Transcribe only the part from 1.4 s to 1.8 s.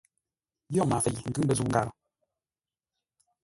məzə̂u